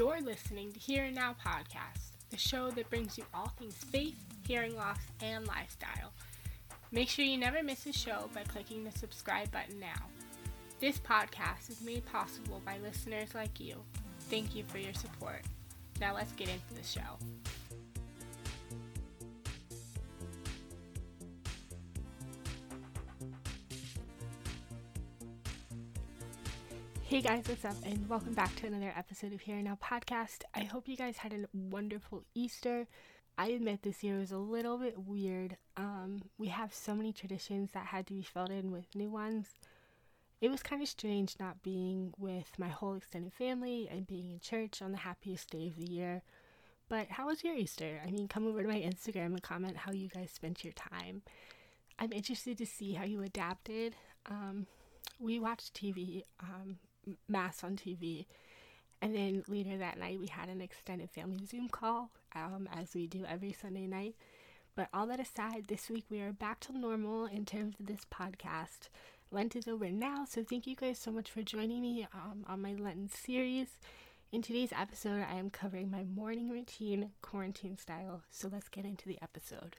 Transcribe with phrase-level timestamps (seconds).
[0.00, 4.16] You're listening to Here and Now podcast, the show that brings you all things faith,
[4.48, 6.14] hearing loss, and lifestyle.
[6.90, 10.06] Make sure you never miss a show by clicking the subscribe button now.
[10.80, 13.76] This podcast is made possible by listeners like you.
[14.30, 15.42] Thank you for your support.
[16.00, 17.18] Now let's get into the show.
[27.10, 27.74] Hey guys, what's up?
[27.84, 30.44] And welcome back to another episode of Here and Now podcast.
[30.54, 32.86] I hope you guys had a wonderful Easter.
[33.36, 35.56] I admit this year was a little bit weird.
[35.76, 39.48] Um, we have so many traditions that had to be filled in with new ones.
[40.40, 44.38] It was kind of strange not being with my whole extended family and being in
[44.38, 46.22] church on the happiest day of the year.
[46.88, 48.00] But how was your Easter?
[48.06, 51.22] I mean, come over to my Instagram and comment how you guys spent your time.
[51.98, 53.96] I'm interested to see how you adapted.
[54.26, 54.68] Um,
[55.18, 56.78] we watched TV um,
[57.28, 58.26] mass on TV.
[59.02, 63.06] And then later that night, we had an extended family Zoom call, um, as we
[63.06, 64.14] do every Sunday night.
[64.74, 68.06] But all that aside, this week we are back to normal in terms of this
[68.12, 68.88] podcast.
[69.30, 72.62] Lent is over now, so thank you guys so much for joining me um, on
[72.62, 73.78] my Lenten series.
[74.32, 78.22] In today's episode, I am covering my morning routine, quarantine style.
[78.30, 79.76] So let's get into the episode.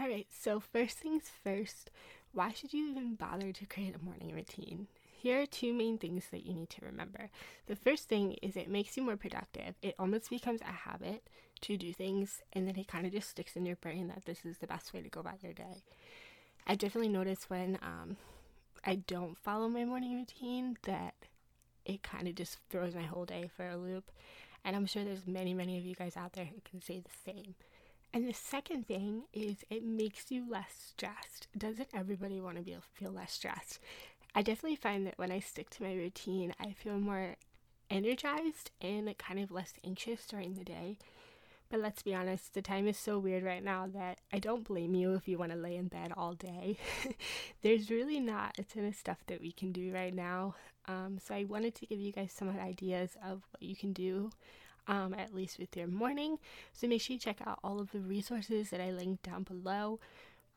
[0.00, 1.90] Alright, so first things first,
[2.32, 4.86] why should you even bother to create a morning routine?
[5.22, 7.30] Here are two main things that you need to remember.
[7.66, 9.74] The first thing is it makes you more productive.
[9.80, 11.22] It almost becomes a habit
[11.60, 14.44] to do things, and then it kind of just sticks in your brain that this
[14.44, 15.82] is the best way to go about your day.
[16.66, 18.16] I definitely notice when um,
[18.84, 21.14] I don't follow my morning routine that
[21.84, 24.10] it kind of just throws my whole day for a loop.
[24.64, 27.32] And I'm sure there's many, many of you guys out there who can say the
[27.32, 27.54] same.
[28.14, 31.48] And the second thing is it makes you less stressed.
[31.56, 33.78] Doesn't everybody want to be feel less stressed?
[34.34, 37.36] I definitely find that when I stick to my routine, I feel more
[37.90, 40.98] energized and kind of less anxious during the day.
[41.70, 44.94] But let's be honest, the time is so weird right now that I don't blame
[44.94, 46.76] you if you want to lay in bed all day.
[47.62, 50.54] There's really not a ton of stuff that we can do right now.
[50.86, 54.30] Um, so I wanted to give you guys some ideas of what you can do
[54.88, 56.38] um, at least with your morning.
[56.72, 60.00] So make sure you check out all of the resources that I linked down below.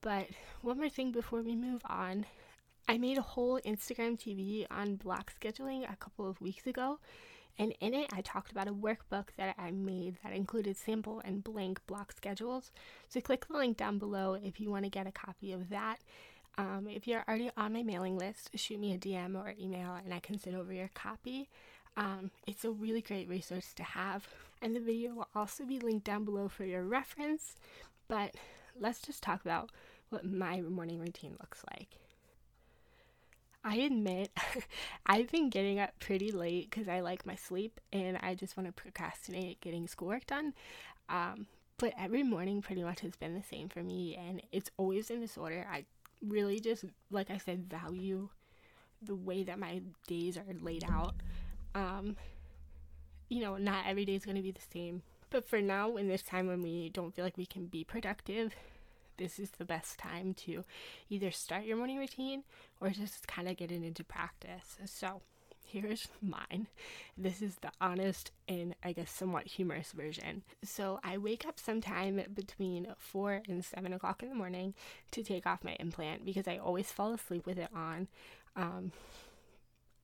[0.00, 0.28] But
[0.62, 2.26] one more thing before we move on.
[2.88, 6.98] I made a whole Instagram TV on block scheduling a couple of weeks ago,
[7.56, 11.44] and in it I talked about a workbook that I made that included sample and
[11.44, 12.72] blank block schedules.
[13.08, 15.98] So click the link down below if you want to get a copy of that.
[16.58, 20.12] Um, if you're already on my mailing list, shoot me a DM or email and
[20.12, 21.48] I can send over your copy.
[21.96, 24.28] Um, it's a really great resource to have,
[24.60, 27.56] and the video will also be linked down below for your reference.
[28.08, 28.34] But
[28.78, 29.70] let's just talk about
[30.10, 31.88] what my morning routine looks like.
[33.64, 34.30] I admit
[35.06, 38.66] I've been getting up pretty late because I like my sleep and I just want
[38.66, 40.54] to procrastinate getting schoolwork done.
[41.08, 41.46] Um,
[41.78, 45.20] but every morning pretty much has been the same for me and it's always in
[45.20, 45.66] this order.
[45.70, 45.84] I
[46.26, 48.28] really just, like I said, value
[49.00, 51.14] the way that my days are laid out.
[51.74, 52.16] Um,
[53.28, 55.02] you know, not every day is going to be the same.
[55.30, 58.52] But for now, in this time when we don't feel like we can be productive,
[59.16, 60.64] this is the best time to
[61.08, 62.42] either start your morning routine
[62.80, 64.76] or just kind of get it into practice.
[64.84, 65.22] So,
[65.64, 66.66] here's mine.
[67.16, 70.42] This is the honest and I guess somewhat humorous version.
[70.62, 74.74] So, I wake up sometime between 4 and 7 o'clock in the morning
[75.12, 78.08] to take off my implant because I always fall asleep with it on.
[78.54, 78.92] Um,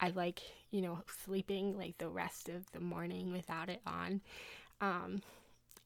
[0.00, 0.40] I like,
[0.70, 4.20] you know, sleeping like the rest of the morning without it on.
[4.80, 5.22] Um,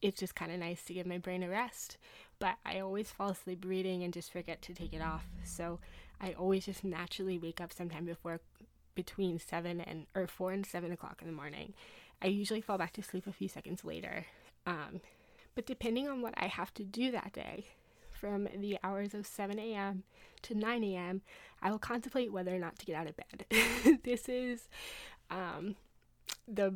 [0.03, 1.98] it's just kind of nice to give my brain a rest.
[2.38, 5.26] But I always fall asleep reading and just forget to take it off.
[5.44, 5.78] So
[6.21, 8.41] I always just naturally wake up sometime before
[8.94, 11.75] between seven and or four and seven o'clock in the morning.
[12.22, 14.27] I usually fall back to sleep a few seconds later.
[14.66, 15.00] Um,
[15.54, 17.66] but depending on what I have to do that day,
[18.20, 20.04] from the hours of 7 a.m.
[20.42, 21.22] to 9 a.m.,
[21.62, 24.00] I will contemplate whether or not to get out of bed.
[24.04, 24.69] this is
[25.31, 25.76] um,
[26.47, 26.74] the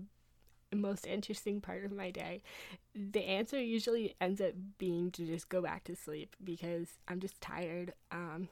[0.73, 2.43] most interesting part of my day.
[2.95, 7.41] The answer usually ends up being to just go back to sleep because I'm just
[7.41, 7.95] tired.
[8.11, 8.49] Um,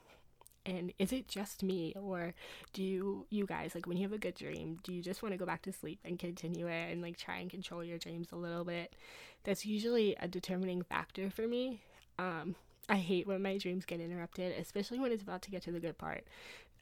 [0.64, 2.34] and is it just me, or
[2.72, 5.32] do you, you guys, like when you have a good dream, do you just want
[5.32, 8.28] to go back to sleep and continue it and like try and control your dreams
[8.32, 8.94] a little bit?
[9.42, 11.80] That's usually a determining factor for me.
[12.18, 12.54] Um,
[12.88, 15.80] I hate when my dreams get interrupted, especially when it's about to get to the
[15.80, 16.24] good part.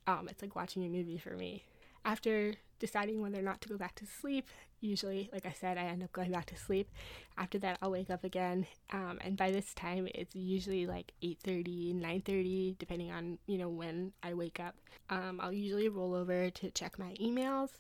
[0.07, 1.65] Um, it's like watching a movie for me.
[2.05, 4.49] After deciding whether or not to go back to sleep,
[4.81, 6.89] usually, like I said, I end up going back to sleep.
[7.37, 11.95] After that, I'll wake up again, um, and by this time, it's usually like 8:30,
[11.95, 14.75] 9:30, depending on you know when I wake up.
[15.11, 17.71] Um, I'll usually roll over to check my emails,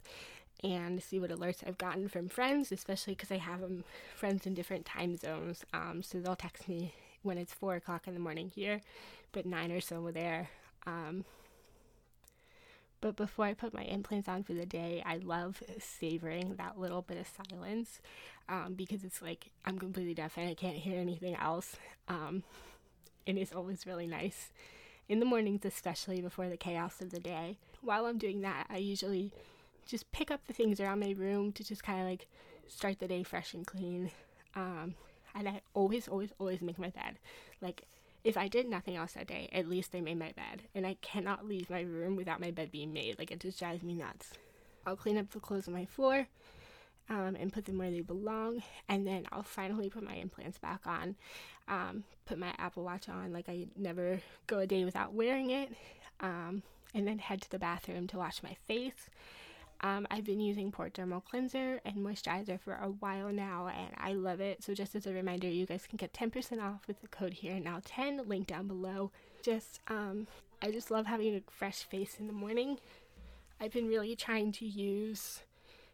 [0.62, 3.84] and see what alerts I've gotten from friends, especially because I have them
[4.14, 5.64] friends in different time zones.
[5.72, 8.80] Um, so they'll text me when it's four o'clock in the morning here,
[9.32, 10.48] but nine or so there.
[10.86, 11.24] Um,
[13.00, 17.00] but before I put my implants on for the day, I love savoring that little
[17.02, 18.00] bit of silence
[18.48, 21.76] um, because it's like I'm completely deaf and I can't hear anything else.
[22.08, 22.42] Um,
[23.26, 24.50] and it's always really nice
[25.08, 27.56] in the mornings, especially before the chaos of the day.
[27.80, 29.32] While I'm doing that, I usually
[29.86, 32.26] just pick up the things around my room to just kind of like
[32.68, 34.10] start the day fresh and clean.
[34.54, 34.94] Um,
[35.34, 37.18] and I always, always, always make my bed.
[37.60, 37.84] Like,
[38.22, 40.62] if I did nothing else that day, at least I made my bed.
[40.74, 43.18] And I cannot leave my room without my bed being made.
[43.18, 44.32] Like, it just drives me nuts.
[44.86, 46.26] I'll clean up the clothes on my floor
[47.08, 48.62] um, and put them where they belong.
[48.88, 51.16] And then I'll finally put my implants back on.
[51.68, 53.32] Um, put my Apple Watch on.
[53.32, 55.72] Like, I never go a day without wearing it.
[56.20, 56.62] Um,
[56.94, 59.08] and then head to the bathroom to wash my face.
[59.82, 64.12] Um, I've been using Port Dermal Cleanser and Moisturizer for a while now, and I
[64.12, 64.62] love it.
[64.62, 67.58] So, just as a reminder, you guys can get 10% off with the code here
[67.58, 69.10] now 10, link down below.
[69.42, 70.26] Just, um,
[70.60, 72.78] I just love having a fresh face in the morning.
[73.58, 75.40] I've been really trying to use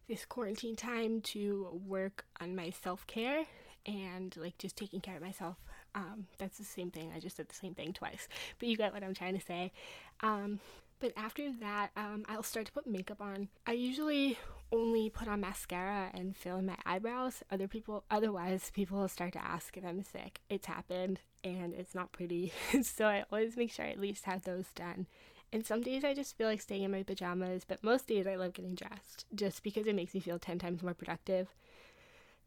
[0.09, 3.45] this quarantine time to work on my self care
[3.87, 5.57] and like just taking care of myself.
[5.95, 7.13] Um, that's the same thing.
[7.15, 8.29] I just said the same thing twice,
[8.59, 9.73] but you get what I'm trying to say.
[10.21, 10.61] Um,
[10.99, 13.49] but after that, um, I'll start to put makeup on.
[13.67, 14.39] I usually
[14.73, 17.43] only put on mascara and fill in my eyebrows.
[17.51, 20.41] Other people, otherwise, people will start to ask if I'm sick.
[20.49, 22.53] It's happened and it's not pretty.
[22.83, 25.07] so I always make sure I at least have those done.
[25.53, 28.35] And some days I just feel like staying in my pajamas, but most days I
[28.35, 31.49] love getting dressed just because it makes me feel 10 times more productive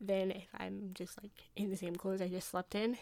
[0.02, 2.98] than if I'm just like in the same clothes I just slept in.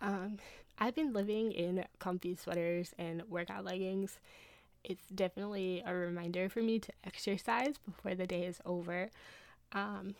[0.00, 0.38] Um,
[0.78, 4.18] I've been living in comfy sweaters and workout leggings
[4.84, 9.10] it's definitely a reminder for me to exercise before the day is over.
[9.72, 10.14] Um,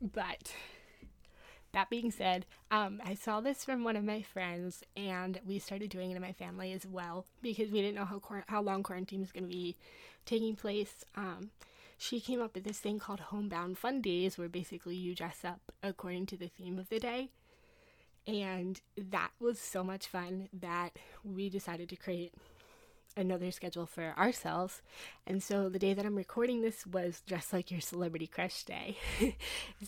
[0.00, 0.52] but
[1.72, 5.90] that being said, um, I saw this from one of my friends, and we started
[5.90, 9.20] doing it in my family as well because we didn't know how how long quarantine
[9.20, 9.76] was going to be
[10.26, 11.04] taking place.
[11.14, 11.50] Um,
[11.96, 15.60] she came up with this thing called Homebound Fun Days, where basically you dress up
[15.82, 17.28] according to the theme of the day.
[18.26, 20.92] And that was so much fun that
[21.24, 22.32] we decided to create
[23.16, 24.82] another schedule for ourselves.
[25.26, 28.96] And so the day that I'm recording this was just like your celebrity crush day.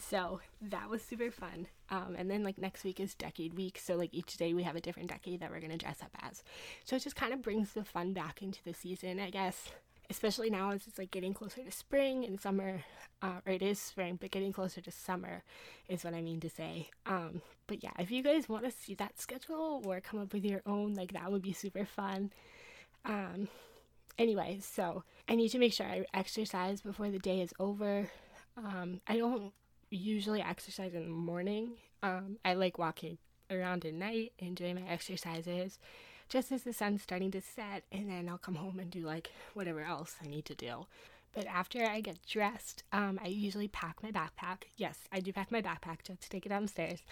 [0.00, 1.66] so that was super fun.
[1.90, 3.78] Um, and then like next week is decade week.
[3.82, 6.16] So like each day we have a different decade that we're going to dress up
[6.22, 6.42] as.
[6.84, 9.70] So it just kind of brings the fun back into the season, I guess.
[10.10, 12.82] Especially now as it's like getting closer to spring and summer,
[13.22, 15.42] uh, or it is spring, but getting closer to summer
[15.88, 16.90] is what I mean to say.
[17.06, 20.44] Um, but yeah, if you guys want to see that schedule or come up with
[20.44, 22.30] your own, like that would be super fun.
[23.04, 23.48] Um,
[24.18, 28.10] anyway, so I need to make sure I exercise before the day is over.
[28.56, 29.52] Um, I don't
[29.90, 31.72] usually exercise in the morning.
[32.02, 33.18] Um, I like walking
[33.50, 35.78] around at night and doing my exercises
[36.28, 39.30] just as the sun's starting to set, and then I'll come home and do like
[39.52, 40.86] whatever else I need to do.
[41.34, 44.64] But after I get dressed, um, I usually pack my backpack.
[44.76, 47.02] Yes, I do pack my backpack just to take it downstairs.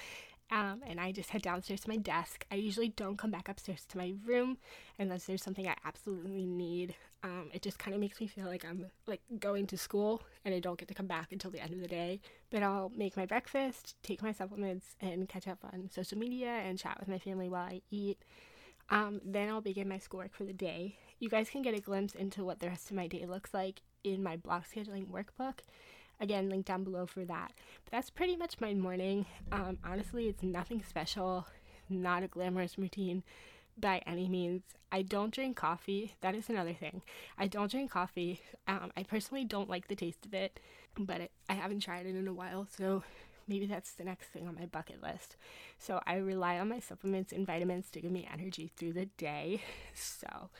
[0.50, 2.44] Um, and I just head downstairs to my desk.
[2.50, 4.58] I usually don't come back upstairs to my room
[4.98, 6.96] unless there's something I absolutely need.
[7.22, 10.54] Um, it just kind of makes me feel like I'm like going to school and
[10.54, 12.20] I don't get to come back until the end of the day.
[12.50, 16.78] But I'll make my breakfast, take my supplements, and catch up on social media and
[16.78, 18.18] chat with my family while I eat.
[18.88, 20.96] Um, then I'll begin my schoolwork for the day.
[21.20, 23.82] You guys can get a glimpse into what the rest of my day looks like
[24.02, 25.60] in my block scheduling workbook.
[26.20, 27.52] Again, link down below for that.
[27.84, 29.26] But that's pretty much my morning.
[29.50, 31.46] Um, honestly, it's nothing special,
[31.88, 33.22] not a glamorous routine
[33.78, 34.62] by any means.
[34.92, 36.14] I don't drink coffee.
[36.20, 37.02] That is another thing.
[37.38, 38.40] I don't drink coffee.
[38.68, 40.60] Um, I personally don't like the taste of it,
[40.98, 43.02] but it, I haven't tried it in a while, so
[43.48, 45.36] maybe that's the next thing on my bucket list.
[45.78, 49.62] So I rely on my supplements and vitamins to give me energy through the day.
[49.94, 50.50] So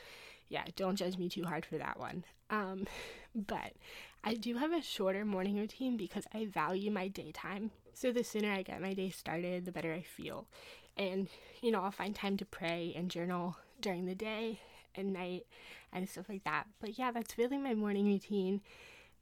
[0.49, 2.25] yeah, don't judge me too hard for that one.
[2.49, 2.85] Um,
[3.35, 3.73] but
[4.23, 7.71] I do have a shorter morning routine because I value my daytime.
[7.93, 10.47] So the sooner I get my day started, the better I feel.
[10.95, 11.27] And,
[11.61, 14.59] you know, I'll find time to pray and journal during the day
[14.95, 15.45] and night
[15.91, 16.67] and stuff like that.
[16.79, 18.61] But yeah, that's really my morning routine.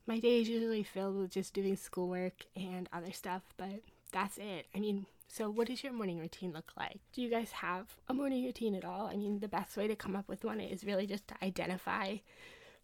[0.05, 4.65] My day is usually filled with just doing schoolwork and other stuff, but that's it.
[4.75, 6.99] I mean, so what does your morning routine look like?
[7.13, 9.07] Do you guys have a morning routine at all?
[9.07, 12.17] I mean, the best way to come up with one is really just to identify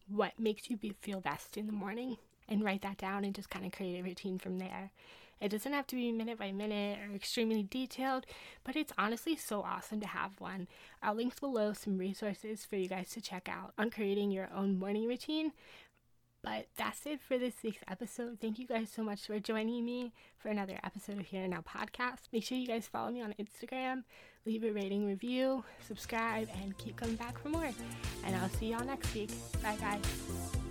[0.08, 3.50] what makes you be, feel best in the morning and write that down and just
[3.50, 4.92] kind of create a routine from there.
[5.42, 8.26] It doesn't have to be minute by minute or extremely detailed,
[8.64, 10.68] but it's honestly so awesome to have one.
[11.04, 14.80] I'll link below some resources for you guys to check out on creating your own
[14.80, 15.52] morning routine.
[16.46, 18.38] But that's it for this week's episode.
[18.40, 21.62] Thank you guys so much for joining me for another episode of Here and Now
[21.62, 22.20] podcast.
[22.32, 24.04] Make sure you guys follow me on Instagram,
[24.46, 27.72] leave a rating review, subscribe, and keep coming back for more.
[28.24, 29.32] And I'll see y'all next week.
[29.64, 30.65] Bye, guys.